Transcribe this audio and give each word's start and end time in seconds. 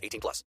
18 0.00 0.20
plus. 0.20 0.44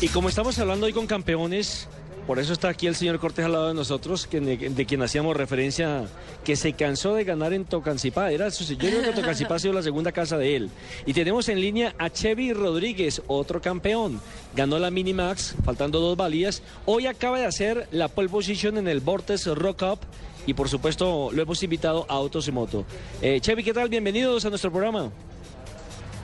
Y 0.00 0.08
como 0.08 0.28
estamos 0.28 0.58
hablando 0.58 0.86
hoy 0.86 0.92
con 0.92 1.06
campeones, 1.06 1.88
por 2.26 2.38
eso 2.38 2.54
está 2.54 2.70
aquí 2.70 2.86
el 2.86 2.94
señor 2.94 3.18
Cortés 3.18 3.44
al 3.44 3.52
lado 3.52 3.68
de 3.68 3.74
nosotros, 3.74 4.26
que, 4.26 4.40
de, 4.40 4.86
quien 4.86 5.02
hacíamos 5.02 5.36
referencia, 5.36 6.06
que 6.42 6.56
se 6.56 6.72
cansó 6.72 7.14
de 7.14 7.24
ganar 7.24 7.52
en 7.52 7.66
Tocancipá. 7.66 8.30
Era 8.30 8.50
su, 8.50 8.64
yo 8.64 8.78
creo 8.78 9.02
que 9.02 9.12
Tocancipá 9.12 9.56
ha 9.56 9.58
sido 9.58 9.74
la 9.74 9.82
segunda 9.82 10.10
casa 10.10 10.38
de 10.38 10.56
él. 10.56 10.70
Y 11.04 11.12
tenemos 11.12 11.50
en 11.50 11.60
línea 11.60 11.94
a 11.98 12.08
Chevy 12.08 12.54
Rodríguez, 12.54 13.20
otro 13.26 13.60
campeón. 13.60 14.22
Ganó 14.56 14.78
la 14.78 14.90
Minimax, 14.90 15.54
faltando 15.64 16.00
dos 16.00 16.16
valías. 16.16 16.62
Hoy 16.86 17.06
acaba 17.06 17.38
de 17.38 17.44
hacer 17.44 17.88
la 17.92 18.08
pole 18.08 18.30
position 18.30 18.78
en 18.78 18.88
el 18.88 19.00
Vortex 19.00 19.46
Rock 19.54 19.82
Up. 19.82 19.98
Y 20.46 20.54
por 20.54 20.70
supuesto 20.70 21.30
lo 21.30 21.42
hemos 21.42 21.62
invitado 21.62 22.06
a 22.08 22.14
Autos 22.14 22.48
y 22.48 22.52
Moto. 22.52 22.86
Eh, 23.20 23.38
Chevy, 23.40 23.62
¿qué 23.62 23.74
tal? 23.74 23.90
Bienvenidos 23.90 24.46
a 24.46 24.48
nuestro 24.48 24.70
programa. 24.70 25.10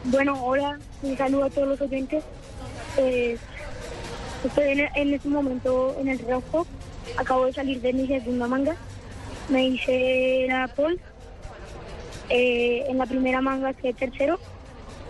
Bueno, 0.05 0.43
hola, 0.43 0.79
un 1.03 1.17
saludo 1.17 1.45
a 1.45 1.51
todos 1.51 1.69
los 1.69 1.81
oyentes. 1.83 2.25
Eh, 3.01 3.39
estoy 4.45 4.89
en, 4.95 5.15
este 5.15 5.29
momento 5.29 5.97
en 5.99 6.09
el 6.09 6.19
rojo. 6.19 6.67
Acabo 7.17 7.47
de 7.47 7.53
salir 7.55 7.81
de 7.81 7.93
mi 7.95 8.07
segunda 8.07 8.47
manga. 8.47 8.77
Me 9.49 9.69
hice 9.69 10.47
la 10.49 10.69
pole. 10.69 10.99
Eh, 12.29 12.85
en 12.89 12.99
la 12.99 13.07
primera 13.07 13.41
manga 13.41 13.73
quedé 13.73 13.95
tercero. 13.95 14.39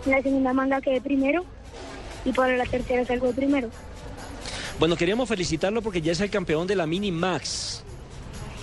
En 0.05 0.11
la 0.13 0.21
segunda 0.21 0.53
manga 0.53 0.79
quedé 0.79 1.01
primero. 1.01 1.43
Y 2.23 2.31
para 2.31 2.55
la 2.55 2.65
tercera 2.65 3.05
salgo 3.05 3.27
de 3.27 3.33
primero. 3.33 3.69
Bueno, 4.79 4.95
queríamos 4.95 5.27
felicitarlo 5.27 5.81
porque 5.81 6.01
ya 6.01 6.13
es 6.13 6.21
el 6.21 6.29
campeón 6.29 6.67
de 6.67 6.75
la 6.75 6.87
Mini 6.87 7.11
Max. 7.11 7.83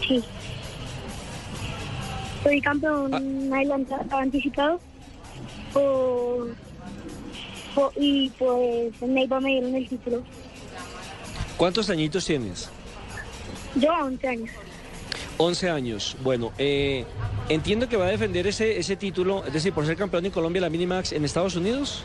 Sí. 0.07 0.25
Soy 2.43 2.61
campeón 2.63 3.53
ah. 3.53 4.19
anticipado 4.19 4.81
y 7.97 8.31
pues 8.31 8.93
en 9.01 9.15
Neiva 9.15 9.41
me 9.41 9.51
dieron 9.51 9.75
el 9.75 9.89
título. 9.89 10.23
¿Cuántos 11.57 11.91
añitos 11.91 12.25
tienes? 12.25 12.71
Yo 13.75 13.91
11 13.93 14.29
años. 14.29 14.51
11 15.39 15.71
años. 15.71 16.17
Bueno, 16.23 16.53
eh, 16.59 17.05
entiendo 17.49 17.89
que 17.89 17.97
va 17.97 18.07
a 18.07 18.11
defender 18.11 18.47
ese, 18.47 18.79
ese 18.79 18.97
título, 18.97 19.45
es 19.45 19.53
decir, 19.53 19.73
por 19.73 19.87
ser 19.87 19.97
campeón 19.97 20.27
en 20.27 20.33
Colombia 20.33 20.61
la 20.61 20.71
Minimax 20.71 21.13
en 21.13 21.25
Estados 21.25 21.57
Unidos. 21.57 22.05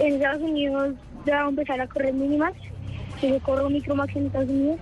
En 0.00 0.14
Estados 0.14 0.42
Unidos 0.42 0.94
ya 1.26 1.38
voy 1.38 1.46
a 1.46 1.48
empezar 1.48 1.80
a 1.80 1.86
correr 1.86 2.14
Minimax. 2.14 2.56
Yo 3.22 3.38
corro 3.40 3.68
Micromax 3.68 4.14
en 4.16 4.26
Estados 4.26 4.48
Unidos. 4.48 4.78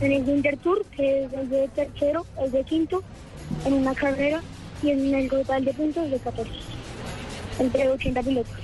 En 0.00 0.12
el 0.12 0.22
Winter 0.22 0.56
Tour, 0.58 0.84
que 0.96 1.24
es 1.24 1.32
el 1.32 1.48
de 1.50 1.68
tercero, 1.68 2.24
el 2.42 2.50
de 2.52 2.62
quinto, 2.64 3.02
en 3.64 3.72
una 3.72 3.94
carrera 3.94 4.40
y 4.82 4.90
en 4.90 5.14
el 5.14 5.28
total 5.28 5.64
de 5.64 5.74
puntos 5.74 6.10
de 6.10 6.18
14. 6.18 6.50
Entre 7.58 7.88
80 7.88 8.22
pilotos. 8.22 8.54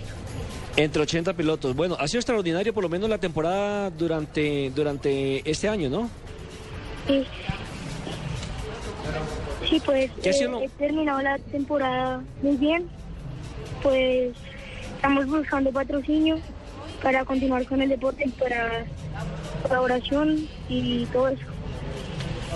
Entre 0.77 1.03
80 1.03 1.33
pilotos. 1.35 1.77
Bueno, 1.77 1.97
ha 1.99 2.09
sido 2.09 2.21
extraordinario 2.21 2.73
por 2.75 2.83
lo 2.83 2.89
menos 2.89 3.09
la 3.09 3.19
temporada 3.19 3.91
durante, 3.91 4.71
durante 4.75 5.49
este 5.49 5.69
año, 5.69 5.89
¿no? 5.89 6.11
Sí. 7.07 7.25
Sí, 9.69 9.83
pues 9.85 10.11
eh, 10.23 10.49
he 10.63 10.69
terminado 10.71 11.23
la 11.23 11.39
temporada 11.39 12.23
muy 12.43 12.57
bien. 12.57 12.89
Pues 13.83 14.35
estamos 14.97 15.27
buscando 15.27 15.71
patrocinio 15.73 16.39
para 17.03 17.25
continuar 17.25 17.67
con 17.67 17.83
el 17.83 17.89
deporte, 17.89 18.31
para 18.39 18.85
colaboración 19.63 20.49
y 20.69 21.07
todo 21.07 21.29
eso. 21.29 21.45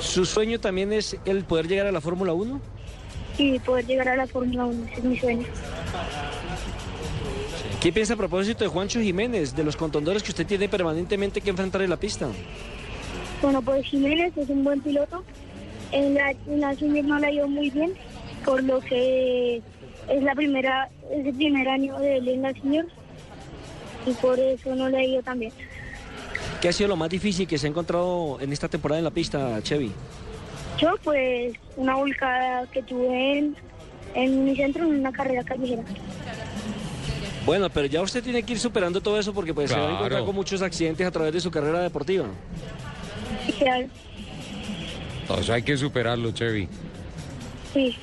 ¿Su 0.01 0.25
sueño 0.25 0.61
también 0.61 0.93
es 0.93 1.17
el 1.25 1.45
poder 1.45 1.69
llegar 1.69 1.87
a 1.87 1.93
la 1.93 2.01
Fórmula 2.01 2.33
1? 2.33 2.61
y 3.39 3.59
poder 3.61 3.87
llegar 3.87 4.09
a 4.09 4.17
la 4.17 4.27
Fórmula 4.27 4.67
1, 4.67 4.87
ese 4.87 4.99
es 4.99 5.05
mi 5.05 5.19
sueño. 5.19 5.47
¿Qué 7.81 7.93
piensa 7.93 8.15
a 8.15 8.17
propósito 8.17 8.65
de 8.65 8.69
Juancho 8.69 9.01
Jiménez, 9.01 9.55
de 9.55 9.63
los 9.63 9.77
contendores 9.77 10.25
que 10.25 10.31
usted 10.31 10.47
tiene 10.47 10.69
permanentemente 10.69 11.41
que 11.41 11.51
enfrentar 11.51 11.81
en 11.83 11.91
la 11.91 11.97
pista? 11.97 12.29
Bueno, 13.41 13.63
pues 13.63 13.87
Jiménez 13.87 14.37
es 14.37 14.49
un 14.49 14.65
buen 14.65 14.81
piloto. 14.81 15.25
En 15.93 16.15
la, 16.15 16.33
en 16.33 16.61
la 16.61 16.75
no 16.75 17.19
la 17.19 17.29
ha 17.29 17.31
ido 17.31 17.47
muy 17.47 17.71
bien, 17.71 17.95
por 18.45 18.63
lo 18.63 18.81
que 18.81 19.63
es 20.09 20.23
la 20.23 20.35
primera, 20.35 20.91
es 21.11 21.25
el 21.25 21.35
primer 21.35 21.69
año 21.69 21.99
de 21.99 22.17
él 22.17 22.29
en 22.29 22.43
la 22.43 22.53
Senior 22.53 22.87
y 24.07 24.13
por 24.15 24.39
eso 24.39 24.75
no 24.75 24.89
le 24.89 24.99
ha 24.99 25.05
ido 25.05 25.23
tan 25.23 25.39
bien. 25.39 25.53
¿Qué 26.61 26.69
ha 26.69 26.73
sido 26.73 26.89
lo 26.89 26.97
más 26.97 27.09
difícil 27.09 27.47
que 27.47 27.59
se 27.59 27.69
ha 27.69 27.71
encontrado 27.71 28.39
en 28.41 28.53
esta 28.53 28.69
temporada 28.69 28.99
en 28.99 29.05
la 29.05 29.13
pista, 29.13 29.63
Chevy? 29.63 29.93
Yo, 30.79 30.95
pues, 31.05 31.55
una 31.77 31.95
volcada 31.95 32.67
que 32.67 32.83
tuve 32.83 33.55
en, 34.15 34.45
mi 34.45 34.57
centro 34.57 34.85
en 34.85 35.01
una 35.01 35.13
carrera 35.13 35.45
callejera. 35.45 35.85
Bueno, 37.49 37.71
pero 37.71 37.87
ya 37.87 38.03
usted 38.03 38.23
tiene 38.23 38.43
que 38.43 38.53
ir 38.53 38.59
superando 38.59 39.01
todo 39.01 39.19
eso 39.19 39.33
porque 39.33 39.55
pues 39.55 39.71
se 39.71 39.77
va 39.79 39.89
a 39.89 39.93
encontrar 39.95 40.23
con 40.23 40.35
muchos 40.35 40.61
accidentes 40.61 41.07
a 41.07 41.11
través 41.11 41.33
de 41.33 41.41
su 41.41 41.51
carrera 41.51 41.81
deportiva. 41.81 42.27
Claro. 43.59 43.87
O 45.29 45.43
sea, 45.43 45.55
hay 45.55 45.63
que 45.63 45.75
superarlo, 45.79 46.31
Chevy. 46.33 46.69
Sí. 47.73 47.97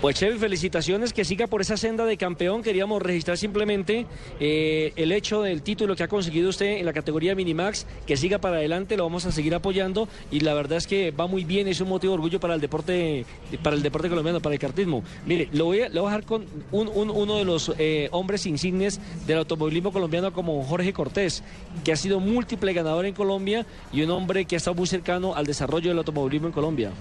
Pues 0.00 0.16
Chevy, 0.16 0.38
felicitaciones, 0.38 1.14
que 1.14 1.24
siga 1.24 1.46
por 1.46 1.62
esa 1.62 1.78
senda 1.78 2.04
de 2.04 2.18
campeón. 2.18 2.62
Queríamos 2.62 3.00
registrar 3.00 3.38
simplemente 3.38 4.04
eh, 4.38 4.92
el 4.94 5.10
hecho 5.10 5.40
del 5.40 5.62
título 5.62 5.96
que 5.96 6.02
ha 6.02 6.08
conseguido 6.08 6.50
usted 6.50 6.76
en 6.76 6.84
la 6.84 6.92
categoría 6.92 7.34
Minimax, 7.34 7.86
que 8.06 8.18
siga 8.18 8.38
para 8.38 8.56
adelante, 8.56 8.98
lo 8.98 9.04
vamos 9.04 9.24
a 9.24 9.32
seguir 9.32 9.54
apoyando 9.54 10.06
y 10.30 10.40
la 10.40 10.52
verdad 10.52 10.76
es 10.76 10.86
que 10.86 11.12
va 11.12 11.26
muy 11.26 11.44
bien, 11.44 11.66
es 11.66 11.80
un 11.80 11.88
motivo 11.88 12.12
de 12.12 12.16
orgullo 12.16 12.38
para 12.38 12.54
el 12.54 12.60
deporte, 12.60 13.24
para 13.62 13.74
el 13.74 13.82
deporte 13.82 14.10
colombiano, 14.10 14.40
para 14.40 14.54
el 14.54 14.60
cartismo. 14.60 15.02
Mire, 15.24 15.48
lo 15.52 15.64
voy 15.64 15.80
a, 15.80 15.88
lo 15.88 16.04
dejar 16.04 16.24
con 16.24 16.44
uno 16.72 17.36
de 17.36 17.44
los 17.46 17.72
eh, 17.78 18.08
hombres 18.12 18.44
insignes 18.44 19.00
del 19.26 19.38
automovilismo 19.38 19.92
colombiano 19.92 20.30
como 20.30 20.62
Jorge 20.62 20.92
Cortés, 20.92 21.42
que 21.84 21.92
ha 21.92 21.96
sido 21.96 22.20
múltiple 22.20 22.74
ganador 22.74 23.06
en 23.06 23.14
Colombia 23.14 23.64
y 23.94 24.02
un 24.02 24.10
hombre 24.10 24.44
que 24.44 24.56
ha 24.56 24.58
estado 24.58 24.74
muy 24.74 24.86
cercano 24.86 25.34
al 25.34 25.46
desarrollo 25.46 25.88
del 25.88 25.98
automovilismo 25.98 26.48
en 26.48 26.52
Colombia. 26.52 26.92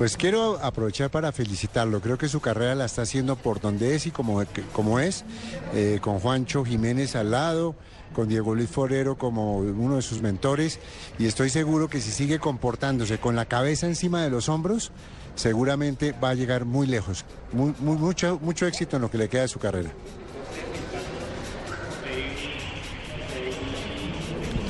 Pues 0.00 0.16
quiero 0.16 0.58
aprovechar 0.62 1.10
para 1.10 1.30
felicitarlo. 1.30 2.00
Creo 2.00 2.16
que 2.16 2.26
su 2.26 2.40
carrera 2.40 2.74
la 2.74 2.86
está 2.86 3.02
haciendo 3.02 3.36
por 3.36 3.60
donde 3.60 3.94
es 3.94 4.06
y 4.06 4.10
como, 4.10 4.42
como 4.72 4.98
es, 4.98 5.26
eh, 5.74 5.98
con 6.00 6.20
Juancho 6.20 6.64
Jiménez 6.64 7.16
al 7.16 7.32
lado, 7.32 7.74
con 8.14 8.26
Diego 8.26 8.54
Luis 8.54 8.70
Forero 8.70 9.18
como 9.18 9.58
uno 9.58 9.96
de 9.96 10.00
sus 10.00 10.22
mentores. 10.22 10.78
Y 11.18 11.26
estoy 11.26 11.50
seguro 11.50 11.90
que 11.90 12.00
si 12.00 12.12
sigue 12.12 12.38
comportándose 12.38 13.18
con 13.18 13.36
la 13.36 13.44
cabeza 13.44 13.88
encima 13.88 14.22
de 14.22 14.30
los 14.30 14.48
hombros, 14.48 14.90
seguramente 15.34 16.12
va 16.12 16.30
a 16.30 16.34
llegar 16.34 16.64
muy 16.64 16.86
lejos. 16.86 17.26
mucho, 17.52 18.38
mucho 18.40 18.66
éxito 18.66 18.96
en 18.96 19.02
lo 19.02 19.10
que 19.10 19.18
le 19.18 19.28
queda 19.28 19.42
de 19.42 19.48
su 19.48 19.58
carrera. 19.58 19.90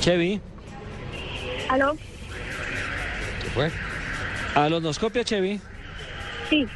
Chevy. 0.01 0.41
¿Aló? 1.69 1.95
¿Qué 3.41 3.49
fue? 3.53 3.71
¿A 4.55 4.67
la 4.69 5.23
Chevy? 5.23 5.61
Sí. 6.49 6.67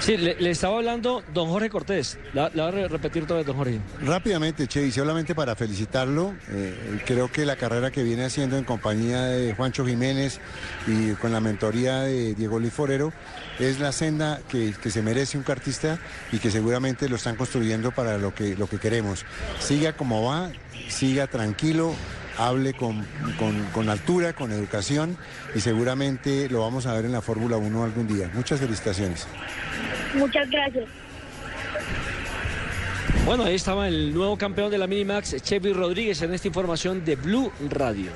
Sí, 0.00 0.16
le, 0.16 0.50
estaba 0.50 0.78
hablando 0.78 1.22
don 1.34 1.50
Jorge 1.50 1.68
Cortés. 1.68 2.18
La, 2.32 2.48
voy 2.48 2.82
a 2.82 2.88
repetir 2.88 3.26
todo, 3.26 3.44
don 3.44 3.54
Jorge. 3.54 3.80
Rápidamente, 4.00 4.66
Chevy, 4.66 4.90
solamente 4.90 5.34
para 5.34 5.54
felicitarlo. 5.54 6.34
Eh, 6.48 7.02
creo 7.04 7.30
que 7.30 7.44
la 7.44 7.56
carrera 7.56 7.90
que 7.90 8.02
viene 8.02 8.24
haciendo 8.24 8.56
en 8.56 8.64
compañía 8.64 9.24
de 9.24 9.52
Juancho 9.54 9.84
Jiménez 9.84 10.40
y 10.86 11.12
con 11.12 11.32
la 11.32 11.40
mentoría 11.40 12.00
de 12.00 12.34
Diego 12.34 12.58
Luis 12.58 12.72
Forero 12.72 13.12
es 13.58 13.78
la 13.78 13.92
senda 13.92 14.40
que, 14.48 14.72
se 14.72 15.02
merece 15.02 15.36
un 15.36 15.44
cartista 15.44 15.98
y 16.32 16.38
que 16.38 16.50
seguramente 16.50 17.06
lo 17.06 17.16
están 17.16 17.36
construyendo 17.36 17.92
para 17.92 18.16
lo 18.16 18.34
que, 18.34 18.56
lo 18.56 18.66
que 18.66 18.78
queremos. 18.78 19.26
Siga 19.58 19.92
como 19.92 20.24
va, 20.24 20.50
siga 20.88 21.26
tranquilo 21.26 21.94
hable 22.40 22.72
con, 22.74 23.04
altura, 23.88 24.32
con 24.32 24.50
educación 24.52 25.16
y 25.54 25.60
seguramente 25.60 26.48
lo 26.48 26.60
vamos 26.60 26.86
a 26.86 26.94
ver 26.94 27.04
en 27.04 27.12
la 27.12 27.20
Fórmula 27.20 27.56
1 27.56 27.84
algún 27.84 28.06
día. 28.06 28.30
Muchas 28.34 28.60
felicitaciones. 28.60 29.26
Muchas 30.14 30.48
gracias. 30.50 30.88
Bueno, 33.26 33.44
ahí 33.44 33.54
estaba 33.54 33.86
el 33.86 34.14
nuevo 34.14 34.38
campeón 34.38 34.70
de 34.70 34.78
la 34.78 34.86
Minimax, 34.86 35.36
Chevy 35.42 35.72
Rodríguez, 35.72 36.22
en 36.22 36.32
esta 36.32 36.48
información 36.48 37.04
de 37.04 37.16
Blue 37.16 37.52
Radio. 37.68 38.10